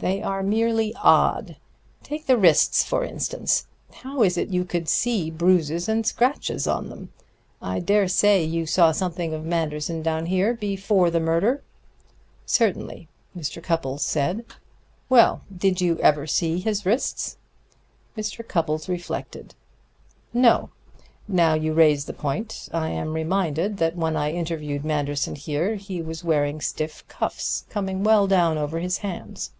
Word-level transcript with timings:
They 0.00 0.22
are 0.22 0.44
merely 0.44 0.94
odd. 0.94 1.56
Take 2.04 2.26
the 2.26 2.38
wrists, 2.38 2.84
for 2.84 3.02
instance. 3.04 3.66
How 3.94 4.22
is 4.22 4.38
it 4.38 4.48
you 4.50 4.64
could 4.64 4.88
see 4.88 5.28
bruises 5.28 5.88
and 5.88 6.06
scratches 6.06 6.68
on 6.68 6.88
them? 6.88 7.12
I 7.60 7.80
dare 7.80 8.06
say 8.06 8.44
you 8.44 8.64
saw 8.64 8.92
something 8.92 9.34
of 9.34 9.44
Manderson 9.44 10.00
down 10.02 10.26
here 10.26 10.54
before 10.54 11.10
the 11.10 11.18
murder?" 11.18 11.64
"Certainly," 12.46 13.08
Mr. 13.36 13.60
Cupples 13.60 14.04
said. 14.04 14.44
"Well, 15.08 15.42
did 15.52 15.80
you 15.80 15.98
ever 15.98 16.28
see 16.28 16.60
his 16.60 16.86
wrists?" 16.86 17.36
Mr. 18.16 18.46
Cupples 18.46 18.88
reflected. 18.88 19.56
"No. 20.32 20.70
Now 21.26 21.54
you 21.54 21.72
raise 21.72 22.04
the 22.04 22.12
point, 22.12 22.68
I 22.72 22.90
am 22.90 23.14
reminded 23.14 23.78
that 23.78 23.96
when 23.96 24.16
I 24.16 24.30
interviewed 24.30 24.84
Manderson 24.84 25.34
here 25.34 25.74
he 25.74 26.00
was 26.00 26.22
wearing 26.22 26.60
stiff 26.60 27.04
cuffs, 27.08 27.64
coming 27.68 28.04
well 28.04 28.28
down 28.28 28.56
over 28.56 28.78
his 28.78 28.98
hands." 28.98 29.50